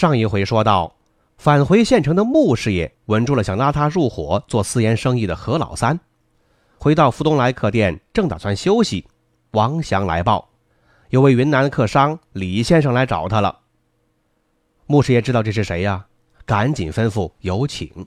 [0.00, 0.96] 上一回说到，
[1.36, 6.00] 返回县城的穆师爷稳住了想拉他入伙做私盐生意的何老三。
[6.78, 9.06] 回到福东来客店，正打算休息，
[9.50, 10.48] 王祥来报，
[11.10, 13.58] 有位云南客商李先生来找他了。
[14.86, 16.06] 穆师爷知道这是谁呀？
[16.46, 18.06] 赶紧吩咐有请。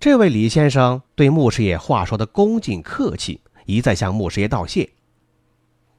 [0.00, 4.90] 这位李先生对穆师爷话说的恭敬客气，一再向穆师爷道谢。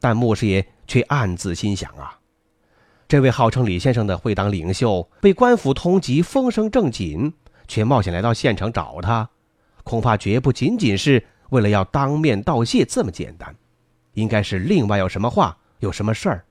[0.02, 2.20] 但穆师爷却暗自心想啊。
[3.08, 7.34] 这位号称李先生的会党领袖被官府通缉，风声正紧，
[7.68, 9.30] 却冒险来到县城找他，
[9.84, 13.56] 恐怕绝不仅仅是为了要当面道谢这么简单，
[14.14, 16.46] 应该是另外有什么话，有什么事儿。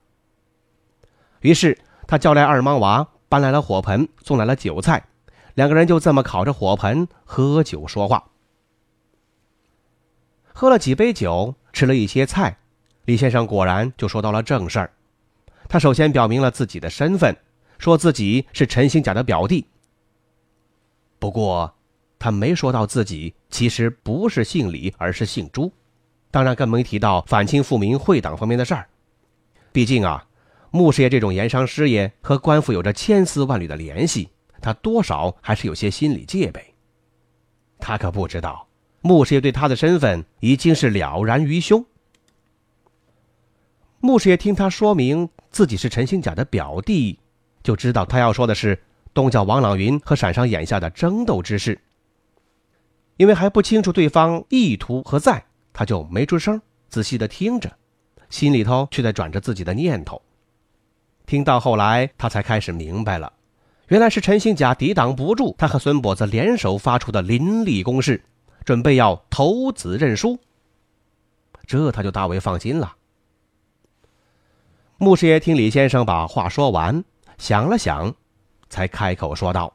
[1.41, 5.05] 于是他叫来二莽娃，搬来了火盆，送来了酒菜，
[5.55, 8.31] 两个人就这么烤着火盆喝酒说话。
[10.53, 12.59] 喝了几杯酒，吃了一些菜，
[13.07, 14.93] 李先生果然就说到了正事儿。
[15.69, 17.37] 他首先表明了自己的身份，
[17.79, 19.67] 说自己是陈兴甲的表弟。
[21.19, 21.75] 不过，
[22.19, 25.73] 他没说到自己其实不是姓李，而是姓朱，
[26.31, 28.87] 当然更没提到反清复明、会党方面的事儿。
[29.73, 30.27] 毕竟啊，
[30.71, 34.29] 穆师爷这种盐商师爷和官府有着千丝万缕的联系，
[34.61, 36.75] 他多少还是有些心理戒备。
[37.79, 38.67] 他可不知道，
[39.01, 41.85] 穆师爷对他的身份已经是了然于胸。
[44.05, 47.19] 穆师爷听他说明自己是陈兴甲的表弟，
[47.63, 48.79] 就知道他要说的是
[49.15, 51.81] 东郊王朗云和闪商眼下的争斗之事。
[53.17, 56.61] 因为还不清楚对方意图何在，他就没出声，
[56.91, 57.73] 仔细的听着，
[58.29, 60.21] 心里头却在转着自己的念头。
[61.25, 63.33] 听到后来，他才开始明白了，
[63.89, 68.23] 原来是陈兴甲抵挡不住他和孙跛子联手发出的凌厉攻势，
[68.67, 70.39] 准备要投子认输。
[71.67, 72.97] 这他就大为放心了。
[74.99, 77.03] 穆师爷听李先生把话说完，
[77.37, 78.15] 想了想，
[78.71, 79.75] 才开口说道：“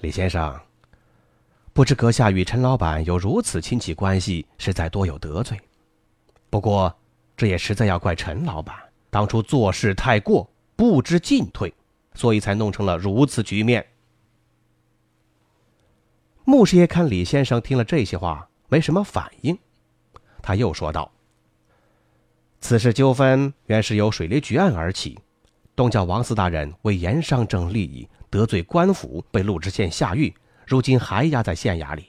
[0.00, 0.58] 李先生，
[1.74, 5.60] 不知阁下与陈老板有如此亲戚关系，实在多有得罪。
[6.48, 6.96] 不过，
[7.36, 8.74] 这也实在要怪陈老板
[9.10, 11.72] 当初做事太过，不知进退，
[12.14, 13.86] 所以才弄成了如此局面。”
[16.44, 19.58] 穆师爷看李先生听了这些话，没什么反应，
[20.40, 21.10] 他又说道。
[22.66, 25.18] 此事纠纷原是由水利局案而起，
[25.76, 30.32] 东郊王四大人为盐商争利益，得罪官府，被陆知县下狱，
[30.66, 32.06] 如今还押在县衙里。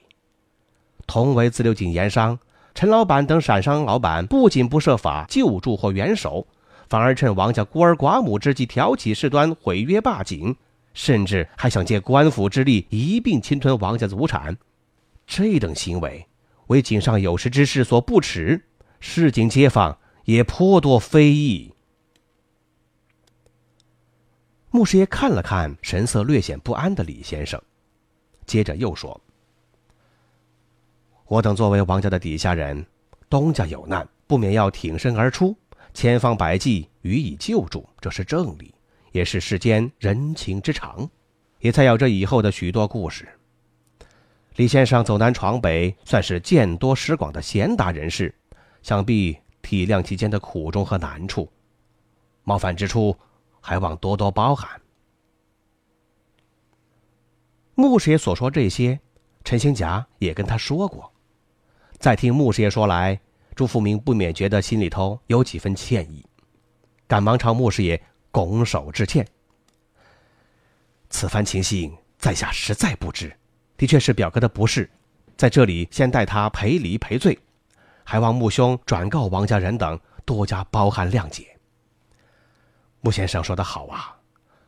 [1.06, 2.38] 同为自流井盐商，
[2.74, 6.46] 陈老板等陕商老板不仅不设法救助或援手，
[6.88, 10.56] 反而趁王家孤儿寡母之际挑起事端，毁约罢井，
[10.94, 14.56] 甚至还想借官府之力一并侵吞王家祖产。
[15.26, 16.26] 这等行为，
[16.68, 18.64] 为井上有识之士所不齿，
[19.00, 19.94] 市井街坊。
[20.26, 21.72] 也颇多非议。
[24.70, 27.60] 穆师爷看了看神色略显不安的李先生，
[28.44, 29.18] 接着又说
[31.26, 32.84] ：“我等作为王家的底下人，
[33.30, 35.56] 东家有难，不免要挺身而出，
[35.94, 38.74] 千方百计予以救助，这是正理，
[39.12, 41.08] 也是世间人情之常，
[41.60, 43.26] 也才有这以后的许多故事。
[44.56, 48.34] 李先生走南闯北，算是见多识广的贤达人士，
[48.82, 51.50] 想必。”体谅其间的苦衷和难处，
[52.44, 53.16] 冒犯之处，
[53.60, 54.80] 还望多多包涵。
[57.74, 59.00] 穆师爷所说这些，
[59.42, 61.12] 陈兴甲也跟他说过。
[61.98, 63.20] 再听穆师爷说来，
[63.56, 66.24] 朱福明不免觉得心里头有几分歉意，
[67.08, 68.00] 赶忙朝穆师爷
[68.30, 69.26] 拱手致歉。
[71.10, 73.36] 此番情形，在下实在不知，
[73.76, 74.88] 的确是表哥的不是，
[75.36, 77.36] 在这里先代他赔礼赔罪。
[78.08, 81.44] 还望穆兄转告王家人等多加包涵谅解。
[83.00, 84.16] 穆先生说的好啊，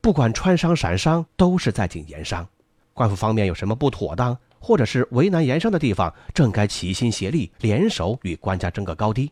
[0.00, 2.44] 不管川商、陕商，都是在井盐商，
[2.93, 9.31] 官府方面有什么不妥当，或者是为难盐商的地方，正该齐心协力，联手与官家争个高低，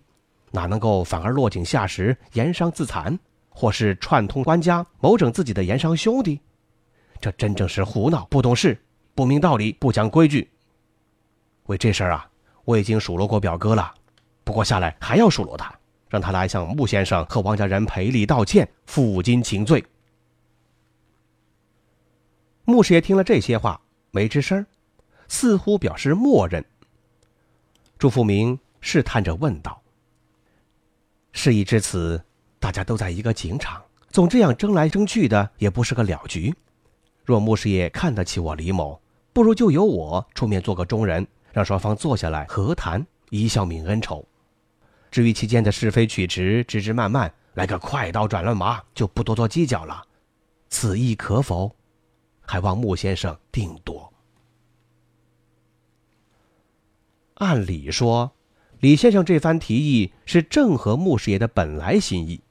[0.52, 3.18] 哪能够反而落井下石，盐商自残，
[3.48, 6.40] 或是串通官家谋整自己的盐商兄弟？
[7.20, 8.80] 这真正是胡闹，不懂事，
[9.16, 10.48] 不明道理，不讲规矩。
[11.64, 12.30] 为这事儿啊。
[12.66, 13.94] 我已经数落过表哥了，
[14.42, 15.72] 不过下来还要数落他，
[16.10, 19.84] 让他来向穆先生和王家人赔礼道歉、负荆请罪，
[22.64, 23.80] 穆师爷听了这些话，
[24.10, 24.66] 没吱声，
[25.28, 26.64] 似乎表示默认。
[27.98, 29.80] 朱富明试探着问道
[31.30, 32.20] ：“事已至此，
[32.58, 33.80] 大家都在一个警场，
[34.10, 36.52] 总这样争来争去的，也不是个了局。
[37.24, 39.00] 若穆师爷看得起我李某，
[39.32, 41.24] 不如就由我出面做个中人，
[41.56, 44.22] 让双方坐下来和谈，一笑泯恩仇。
[45.10, 50.04] 至于其间的是非曲直，枝枝蔓蔓，来个快刀斩乱麻，就不多做计较了。
[50.68, 51.74] 此意可否？”
[52.44, 54.12] 还望穆先生定夺。
[57.36, 58.32] 按理说，
[58.80, 62.42] 李先生这番提议是正合穆师爷的本来心意。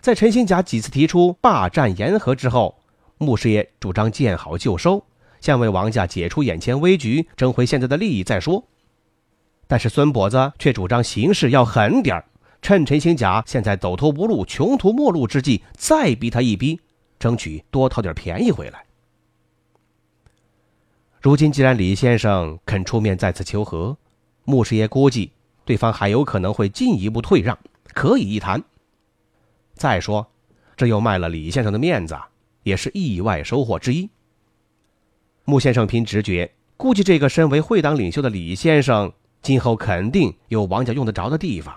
[0.00, 2.80] 在陈兴甲几次提出霸占言和之后，
[3.16, 5.06] 穆师爷主张见好就收，
[5.44, 8.66] 先为王家解除眼前危局，争回现在的利益再说。
[9.66, 12.24] 但是孙跛子却主张行事要狠点儿，
[12.62, 16.80] 趁陈兴甲现在走投无路、穷途末路之际，再逼他一逼，
[17.18, 18.86] 争取多讨点便宜回来。
[21.20, 23.94] 如今既然李先生肯出面再次求和，
[24.46, 25.30] 穆师爷估计
[25.66, 27.58] 对方还有可能会进一步退让，
[27.92, 28.64] 可以一谈。
[29.74, 30.26] 再说，
[30.74, 32.16] 这又卖了李先生的面子，
[32.62, 34.08] 也是意外收获之一。
[35.44, 39.12] 穆先生凭直觉估计，这个身为会党领袖的李先生，
[39.42, 41.74] 今后肯定有王家用得着的地方。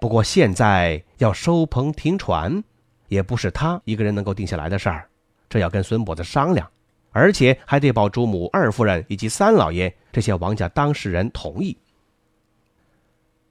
[0.00, 2.62] 不过现在要收棚停船，
[3.08, 5.08] 也不是他一个人能够定下来的事儿，
[5.48, 6.68] 这要跟孙跛子商量。
[7.10, 11.76] 而且还得保主母、二夫人以及三老爷这些王家当事人同意。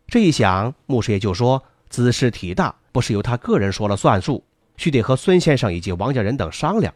[0.07, 4.43] 这一想，穆师爷就说：“此事体大，不是由他个人说了算数，
[4.77, 6.93] 须得和孙先生以及王家人等商量。”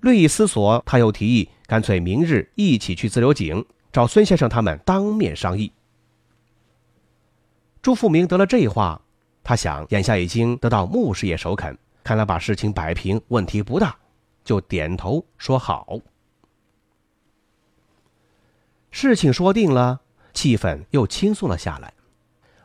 [0.00, 5.72] 略一思索，他又提议：“干脆明日一起去自流井，找孙先生他们当面商议。”
[7.82, 9.00] 朱富明得了这话，
[9.42, 13.96] 他想，眼下已经得到穆师爷首肯，看来把事情摆平，问题不大。
[14.42, 15.98] 就点头说好。
[18.90, 20.00] 事情说定了，
[20.32, 21.92] 气氛又轻松了下来。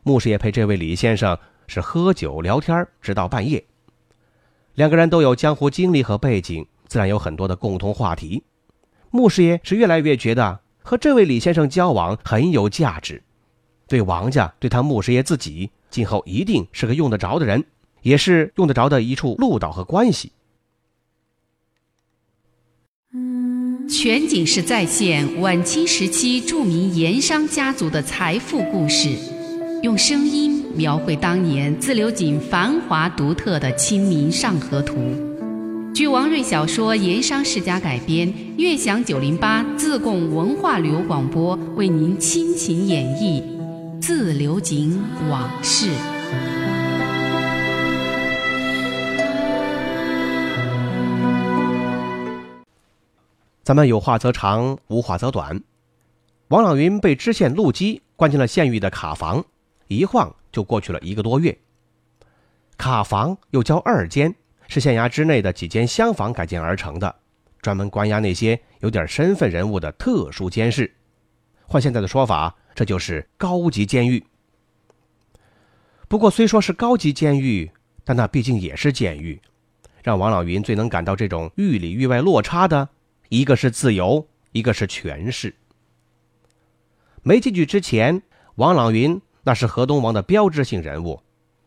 [0.04, 1.38] 穆师爷陪这位李先生
[1.68, 3.64] 是喝酒聊天，直到半夜。
[4.74, 6.66] 两个人都有江湖经历和背景，
[6.96, 8.44] 自然有很多的共同话题。
[9.12, 13.22] 穆师爷是越来越觉得和这位李先生交往很有价值，
[13.86, 17.66] 对王家，对他穆师爷自己，今后一定是个用得着的人，
[18.02, 20.32] 也是用得着的一处路道和关系。
[23.90, 29.10] 全景式再现晚清时期著名盐商家族的财富故事，
[29.84, 34.96] 用声音描绘当年自流井繁华独特的《清明上河图》。
[35.96, 38.28] 据王瑞小说《盐商世家》改编，
[38.58, 43.42] 悦享九零八自贡文化旅游广播为您倾情演绎
[44.02, 45.88] 《自流井往事》。
[53.64, 55.62] 咱们有话则长，无话则短。
[56.50, 59.46] 王朗云被知县陆基关进了县狱的卡房，
[59.88, 61.58] 一晃就过去了一个多月。
[62.78, 64.36] 卡房又叫二监，
[64.68, 67.16] 是县衙之内的几间厢房改建而成的，
[67.62, 70.94] 专门关押那些有点身份人物的特殊监视。
[71.68, 74.24] 换现在的说法，这就是高级监狱。
[76.08, 77.72] 不过虽说是高级监狱，
[78.04, 79.42] 但那毕竟也是监狱。
[80.04, 82.88] 让王朗云最能感到这种狱里狱外落差的。
[83.30, 85.56] 一个是自由，一个是权势。
[87.24, 88.22] 没进去之前，
[88.54, 91.20] 王朗云那是河东王的标志性人物，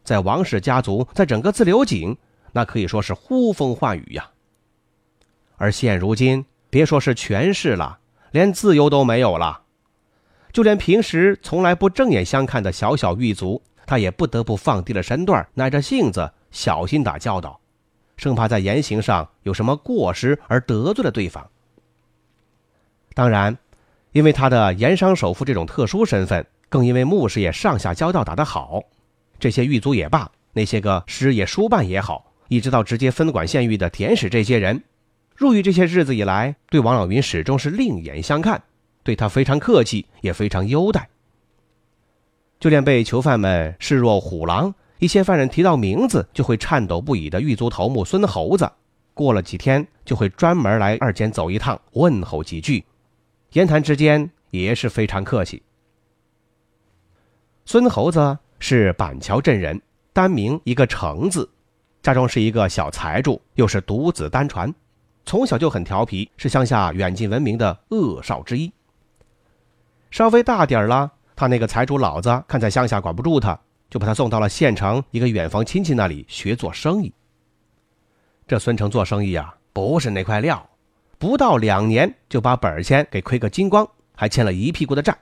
[0.05, 2.17] 在王氏家族，在整个自流井，
[2.59, 4.31] 那可以说是呼风唤雨呀。
[5.59, 8.01] 而现如今，别说是权势了，
[8.33, 9.61] 连自由都没有了，
[10.53, 17.61] 就连平时从来不正眼相看的小小狱卒，他也不得不放低了身段，耐着性子，小心打教导。
[18.17, 21.49] 生怕在言行上有什么过失而得罪了对方。
[23.15, 23.57] 当然，
[24.11, 28.83] 因为他的盐商首富这种特殊身份，更因为穆师爷上下交道打得好，
[29.39, 34.83] 这些狱卒也罢，那些个师爷书办也好，一直到直接分管县狱的田使这些人，
[35.37, 38.63] 入狱这些日子以来，对王老云始终是另眼相看，
[39.03, 41.09] 对他非常客气，也非常优待。
[42.59, 44.75] 就连被囚犯们视若虎狼。
[44.99, 48.69] 一些犯人提到名字就会颤抖不已的狱卒头目孙猴子，
[49.15, 52.85] 过了几天就会专门来二监走一趟，问候几句，
[53.53, 55.63] 言谈之间也是非常客气。
[57.65, 59.81] 孙猴子是板桥镇人，
[60.13, 61.49] 单名一个成字，
[62.09, 64.75] 家中是一个小财主，又是独子单传，
[65.27, 68.73] 从小就很调皮，是乡下远近闻名的恶少之一。
[70.11, 73.59] 稍微大点了，他那个财主老子看在乡下管不住他。
[73.91, 77.11] 就把他送到了县城一个远房亲戚那里学做生意。
[78.47, 80.67] 这孙成做生意啊，不是那块料，
[81.19, 85.17] 不到两年就把本钱给亏个精光，还欠了一屁股的债。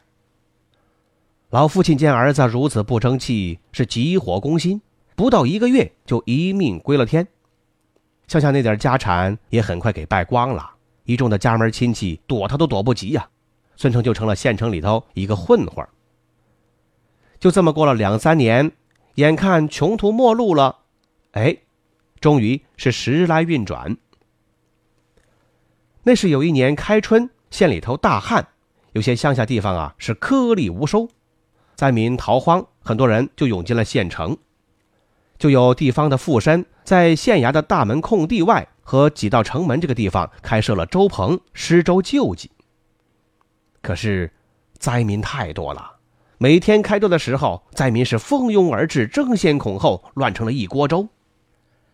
[1.50, 4.82] 老父亲见儿子如此不争气，是急火攻心，
[5.16, 7.26] 不到一个月就一命归了天。
[8.28, 10.70] 乡下那点家产也很快给败光了，
[11.04, 13.28] 一众的家门亲戚躲他都躲不及呀。
[13.76, 15.86] 孙成就成了县城里头一个混混。
[17.38, 18.72] 就这么过了两三年，
[19.14, 20.78] 眼看穷途末路了，
[21.32, 21.56] 哎，
[22.20, 23.96] 终于是时来运转。
[26.02, 28.48] 那是有一年开春，县里头大旱，
[28.92, 31.08] 有些乡下地方啊是颗粒无收，
[31.74, 34.36] 灾民逃荒，很多人就涌进了县城，
[35.38, 42.50] 就有地方的富绅在县衙的大门空地外和几道城门这个地方开设了粥棚，施粥救济。
[43.82, 44.32] 可是，
[44.78, 45.92] 灾民太多了，
[46.38, 51.08] 每天开粥的时候，灾民是蜂拥而至，争先恐后，乱成了一锅粥。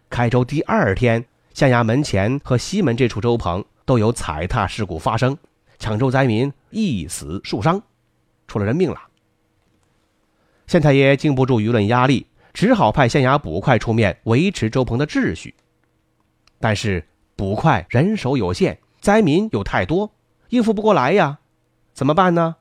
[0.08, 5.36] 开粥第二天，县衙门前和西门这处粥棚都有踩踏事故发生，
[5.78, 7.82] 抢粥灾民一死数伤，
[8.46, 9.00] 出了人命了。
[10.66, 15.54] 县太爷经不住舆论压力，只好派县衙捕快出面维持周棚的秩序。
[16.60, 20.12] 但是捕快人手有限，灾民又太多，
[20.50, 21.40] 应付不过来呀。
[21.92, 22.56] 怎么办呢？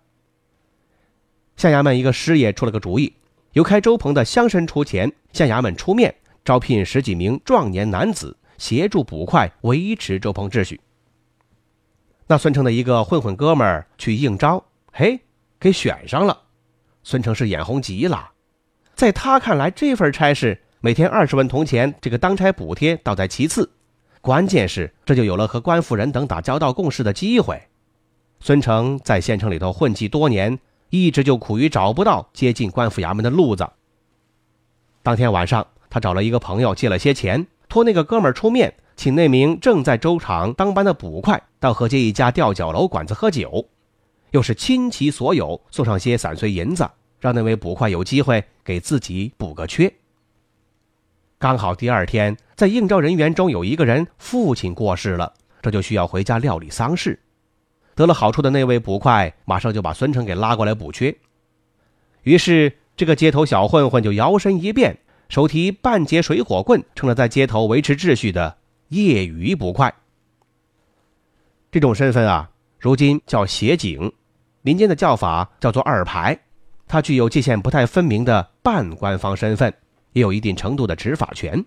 [1.55, 3.13] 县衙门一个师爷出了个主意，
[3.53, 10.81] 由开粥棚的乡绅出钱，县衙门出面招聘十几名壮年男子协助捕快维持周棚秩序。
[12.27, 15.19] 那孙成的一个混混哥们儿去应招，嘿，
[15.59, 16.41] 给选上了。
[17.03, 18.31] 孙成是眼红极了，
[18.95, 23.71] 在他看来，这份差事每天二十文铜钱，这个当差补贴倒在其次，
[24.21, 27.61] 关键是这就有了和官府人等打交道共事的机会。
[28.39, 30.57] 孙成在县城里头混迹多年，
[30.89, 33.67] 一直就苦于找不到接近官府衙门的路子。
[35.03, 43.67] 当天晚上，他找了一个朋友借了些钱，托那个哥们出面，请那名正在粥厂当班的捕快到河街一家吊脚楼馆子喝酒，
[44.31, 46.87] 又是倾其所有送上些散碎银子，
[47.21, 49.93] 让那位捕快有机会给自己补个缺。
[51.37, 57.17] 刚好第二天，在应招人员中有一个人父亲过世了，这就需要回家料理丧事。
[57.93, 61.15] 得了好处的那位捕快马上就把孙成给拉过来补缺，
[62.23, 64.97] 于是这个街头小混混就摇身一变，
[65.29, 69.93] 手提半截水火棍，成了在街头维持秩序的业余捕快。
[71.71, 72.49] 这种身份啊，
[72.79, 74.11] 如今叫协警，
[74.61, 76.39] 民间的叫法叫做二排。
[76.91, 79.73] 他具有界限不太分明的半官方身份，
[80.11, 81.63] 也有一定程度的执法权。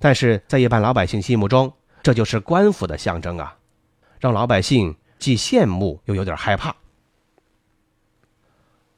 [0.00, 3.56] 但是在一般老百姓心目中，这就是官府的象征啊，
[4.18, 4.96] 让老百姓。
[5.18, 6.76] 既羡慕又有点害怕，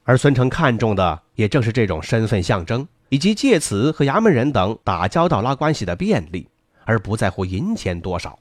[0.03, 6.49] 而孙成看重的也正是这种身份象征，以及借此和衙门人等打交道、拉关系的便利，
[6.85, 8.37] 而不在乎银钱多少。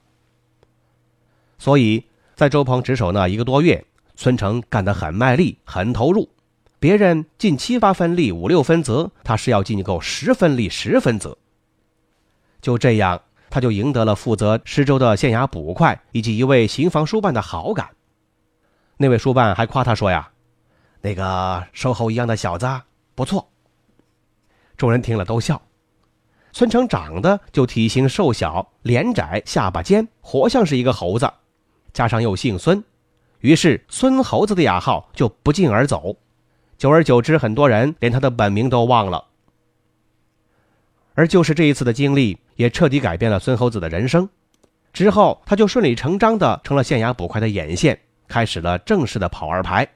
[1.56, 2.04] 所以
[2.34, 3.84] 在周鹏值守那一个多月，
[4.16, 6.28] 孙成干得很卖力、很投入。
[6.78, 11.36] 别人尽七八分力、五六分责，他是要尽够十分力、十分责。
[12.60, 13.22] 就这样。
[13.50, 17.88] 他就赢得了负责施州的县衙捕快以及一位刑房书办的好感。
[18.98, 20.28] 那位书办还夸他说：“呀，
[21.00, 22.68] 那个瘦猴一样的小子
[23.14, 23.48] 不错。”
[24.76, 25.62] 众人听了都笑。
[26.52, 31.32] 孙成长得就体型瘦小，脸窄，下巴尖，活像是一个猴子，
[31.94, 32.84] 加上又姓孙，
[33.38, 36.14] 于是孙猴子的雅号就不胫而走。
[36.78, 39.26] 久而久之，很多人连他的本名都忘了。
[41.14, 42.38] 而就是这一次的经历。
[42.58, 44.28] 也彻底改变了孙猴子的人生。
[44.92, 49.88] 之后，他就顺理成章的成了县衙捕快的眼线，开始了正式的跑二排，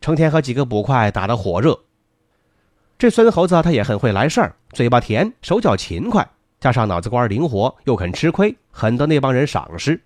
[0.00, 1.76] 成天和几个捕快打得火热。
[2.96, 6.24] 这孙猴子他也很会来事儿，嘴巴甜，手脚勤快，
[6.60, 10.00] 加上脑子瓜灵活，又肯吃亏，很得那帮人赏识。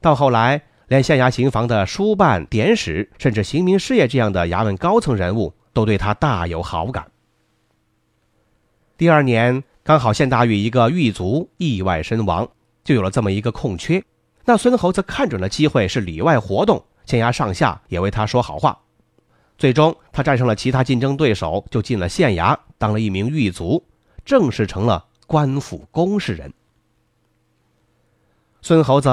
[0.00, 0.60] 到后来，
[0.92, 7.10] 连县衙刑房的书办、典史，甚至刑名师爷这样的衙门高层人物，都对他大有好感。
[8.98, 9.64] 第二年。
[9.84, 12.48] 刚好县大狱一个狱卒意外身亡，
[12.84, 14.00] 就有了这么一个空缺。
[14.44, 18.78] 那孙猴子看准了机会，是里外活动，县衙上下也为他说好话。
[19.58, 23.84] 最终，他战胜了其他竞争对手，就进了县衙，当了一名狱卒，
[24.24, 26.52] 正式成了官府公事人。
[28.60, 29.08] 孙猴子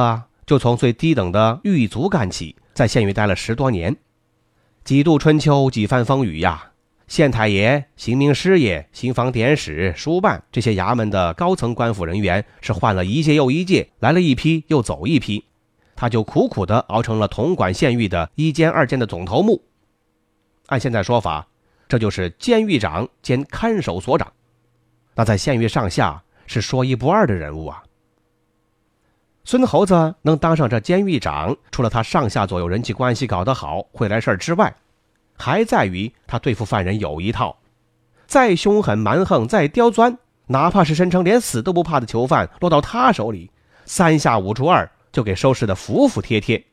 [0.50, 3.96] 就从最低等的狱卒干起，在县狱待了十多年，
[4.84, 6.72] 几度春秋，几番风雨呀。
[7.08, 15.46] 县太爷、刑名师爷、刑房典史、书办这些衙门的高层官府人员是换了一届又一届，来了一批又走一批，
[15.96, 19.62] 他就苦苦的熬成了统管县狱的一监二监的总头目。
[20.66, 21.48] 按现在说法，
[21.88, 24.34] 这就是监狱长兼看守所长，
[25.14, 27.84] 那在县狱上下是说一不二的人物啊。
[29.52, 34.76] 孙猴子能当上这监狱长，除了他上下左右人际关系搞得好、会来事儿之外，
[35.36, 37.58] 还在于他对付犯人有一套。
[38.28, 40.16] 再凶狠蛮横、再刁钻，
[40.46, 43.50] 哪怕是声称连死都不怕的囚犯，落到他手里，
[43.86, 46.64] 三下五除二就给收拾得服服帖帖。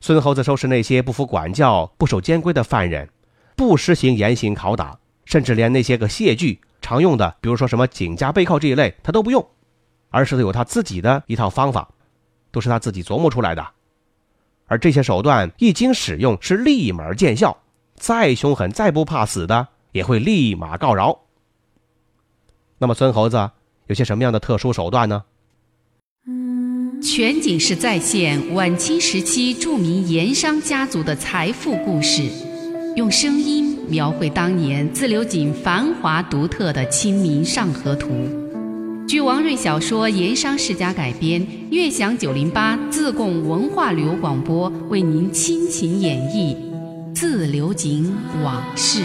[0.00, 3.06] 孙猴子收拾那些不服管教、不守监规的犯人，
[3.54, 9.46] 不实行严刑拷打，甚至连那些个械具常用的，比如说什么颈夹背铐这一类，他都不用。
[10.14, 11.88] 而是有他自己的一套方法，
[12.52, 13.66] 都是他自己琢磨出来的。
[14.66, 17.58] 而这些手段一经使用，是立马见效。
[17.96, 21.18] 再凶狠、再不怕死的，也会立马告饶。
[22.78, 23.50] 那么孙猴子
[23.88, 25.24] 有些什么样的特殊手段呢？
[27.02, 32.22] 全景式再现晚清时期著名盐商家族的财富故事，
[32.94, 38.08] 用声音描绘当年自流井繁华独特的《清明上河图》。
[39.06, 46.56] 据王瑞小说《盐商世家》改编，悦享九零八自贡文化旅游广播为您倾情演绎
[47.14, 49.00] 《自流井往事》。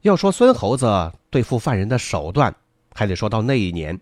[0.00, 2.54] 要说孙猴子对付犯人的手段，
[2.94, 4.00] 还得说到那一年，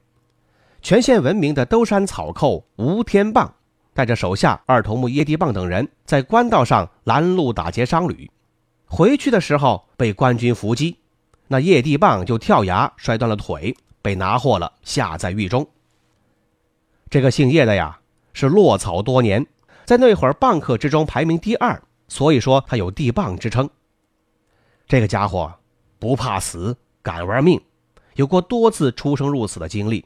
[0.80, 3.52] 全县闻名的兜山草寇吴天棒，
[3.92, 8.30] 带着手下二头目叶地棒等人，在官道上拦路打劫商旅。
[8.86, 10.98] 回去的时候被官军伏击，
[11.48, 15.66] 那叶地棒就跳崖摔断了腿，被拿获了，下在狱中。
[17.10, 17.98] 这个姓叶的呀，
[18.32, 19.46] 是落草多年，
[19.84, 23.68] 在那会儿棒客之中排名第二，所以说他有地棒之称。
[24.86, 25.52] 这个家伙
[25.98, 27.60] 不怕死，敢玩命，
[28.14, 30.04] 有过多次出生入死的经历。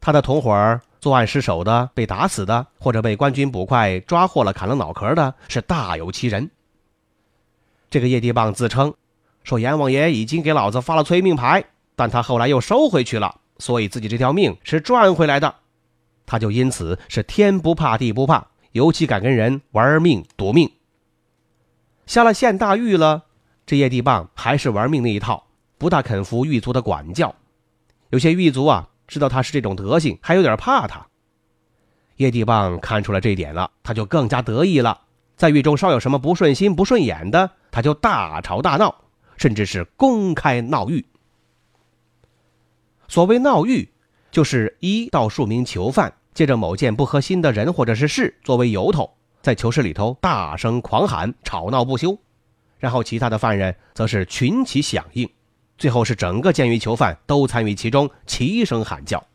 [0.00, 6.50] 他的同伙作案失手的、被打死的，或者被官军捕快抓获了砍了脑壳的，是大有其人。
[7.90, 8.94] 这个叶地棒自称
[9.42, 11.64] 说：“阎王爷已经给老子发了催命牌，
[11.96, 15.56] 但他后来又收回去了，所以自己这条命是赚回来的。
[16.24, 20.70] 他就因此是天不怕地不怕，尤其敢跟人玩命赌命。
[22.06, 23.24] 下了县大狱了，
[23.66, 27.34] 这叶地棒还是玩命那一套，不大肯服狱卒的管教。
[28.10, 31.04] 有些狱卒啊，知道他是这种德行，还有点怕他。
[32.16, 35.00] 叶地棒看出了这一点了，他就更加得意了。
[35.36, 38.94] 在狱中稍有什么不顺心、不顺眼的。”他就大吵大闹，
[39.36, 41.04] 甚至是公开闹狱。
[43.08, 43.92] 所谓闹狱，
[44.30, 52.16] 就是一到数名囚犯借着某件不合心的人或者是事作为由头，在囚室里头大声狂喊、吵闹不休，
[52.78, 55.28] 然后其他的犯人则是群起响应，
[55.76, 59.26] 最后是整个监狱囚犯都参与其中，齐声喊叫。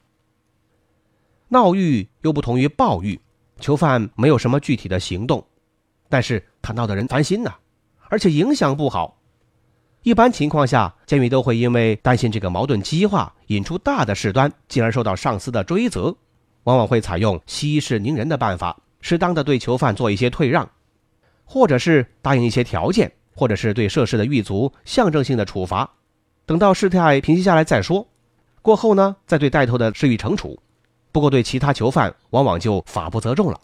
[1.49, 3.19] 闹狱又不同于暴狱，
[3.59, 5.45] 囚犯没有什么具体的行动，
[6.07, 7.53] 但是他闹得人烦心呐。
[8.09, 9.17] 而且影响不好。
[10.03, 16.15] 一般情况下，监狱都会因为担心这个矛盾激化，引出大的事端，进而受到上司的追责，
[16.65, 20.69] 往往会采用息事宁人的办法，适当的对囚犯做一些退让，
[21.43, 25.89] 或者是答应一些条件，或者是对涉事的狱卒象征性的处罚，
[26.45, 28.07] 等到事态平息下来再说。
[28.61, 30.59] 过后呢，再对带头的施予惩处。
[31.11, 33.59] 不过对其他囚犯，往往就法不责众了。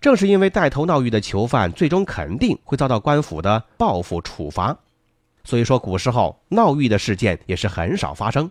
[0.00, 4.78] 正是因为带头闹狱的囚犯最终肯定会遭到官府的报复处罚，
[5.42, 8.50] 所以说古时候闹狱的事件也是很少发生。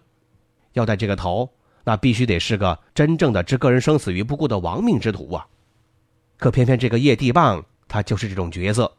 [0.74, 1.50] 要带这个头，
[1.84, 5.48] 那必须得是个真正的置个人生死于不顾的亡命之徒啊！
[6.38, 8.92] 可偏偏这个叶地棒，他就是这种角色。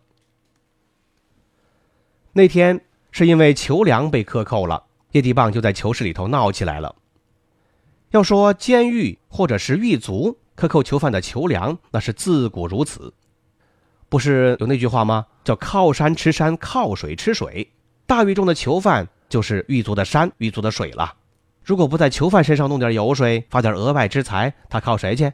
[2.32, 2.80] 那天
[3.10, 6.94] 是因为囚粮被克扣了，叶地棒就在囚室里头闹起来了。
[8.10, 10.38] 要说监狱或者是狱卒。
[10.56, 13.14] 克扣囚犯的囚粮，那是自古如此。
[14.08, 15.26] 不是有那句话吗？
[15.44, 17.70] 叫靠山吃山，靠水吃水。
[18.06, 21.14] 大狱中的囚犯就是狱卒的山，狱卒的水了。
[21.62, 25.32] 如果不在囚犯身上弄点油水，发点额外之财，他靠谁去？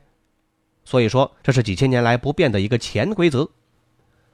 [0.84, 3.48] 所以说，这是几千年来不变的一个潜规则。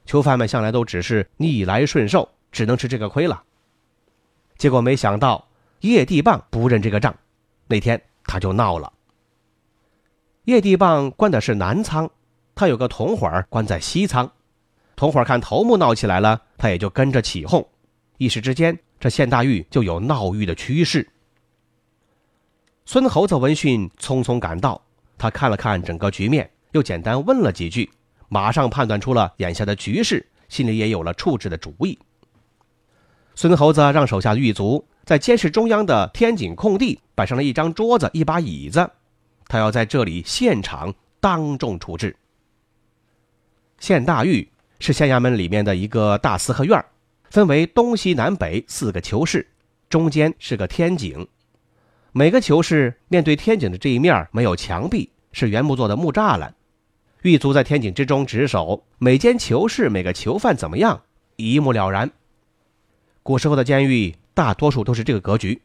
[0.05, 3.43] 囚犯们向来都只是逆来顺受，只能吃这个亏了。
[4.57, 5.47] 结果没想到
[5.81, 7.15] 叶地棒不认这个账，
[7.67, 8.91] 那天他就闹了。
[10.45, 12.09] 叶地棒关的是南仓，
[12.55, 14.31] 他有个同伙关在西仓。
[14.95, 17.65] 同伙看头目闹起来了，他也就跟着起哄。
[18.17, 21.07] 一时之间，这县大狱就有闹狱的趋势。
[22.85, 24.81] 孙猴子闻讯匆匆赶到，
[25.17, 27.89] 他看了看整个局面，又简单问了几句，
[28.27, 31.97] 马上判断出了眼下的局势，心里也有了处置的主意。
[33.35, 38.89] 孙猴子让手下狱卒在监室中央的天井空地摆上了一张桌子、一把椅子。
[39.49, 42.15] 他要在这里现场当众处置。
[43.79, 44.47] 县大狱
[44.79, 46.85] 是县衙门里面的一个大四合院
[47.29, 49.45] 分为东西南北四个囚室，
[49.89, 51.27] 中间是个天井。
[52.11, 56.53] 每个囚室面对天井的这一面没有墙壁，是原木做的木栅栏。
[57.23, 61.01] 狱卒在天井之中值守，每间囚室每个囚犯怎么样，
[61.35, 62.09] 一目了然。
[63.23, 65.61] 古时候的监狱大多数都是这个格局。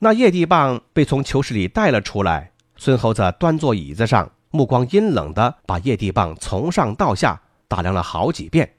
[0.00, 8.76] 那叶地棒被从囚室里带了出来，孙猴子端坐椅子上，目光阴冷的把叶地棒从上到下打量了好几遍，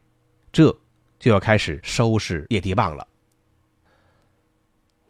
[0.51, 0.77] 这
[1.19, 3.05] 就要开始收拾叶地棒了。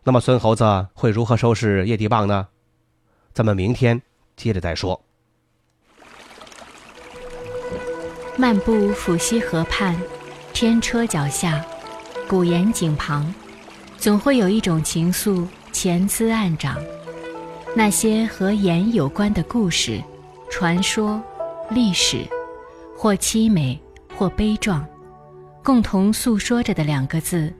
[0.04, 2.48] 那么孙猴子会如何收拾叶地棒呢？
[3.32, 4.02] 咱们明天
[4.36, 5.00] 接着再说。
[8.36, 9.95] 漫步抚溪河畔，
[10.54, 11.63] 天车脚下，
[12.28, 13.32] 古岩井旁，
[13.98, 16.78] 总会有一种情愫潜滋暗长。
[17.76, 20.02] 那些和盐有关的故事、
[20.50, 21.22] 传说、
[21.70, 22.26] 历史，
[22.98, 23.80] 或凄美，
[24.18, 24.86] 或悲壮，
[25.64, 27.54] 共同诉说着的两个字：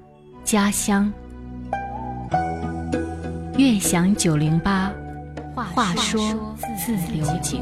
[0.44, 1.12] 家乡。
[3.58, 4.92] 悦享九零八，
[5.54, 7.62] 话说自流井。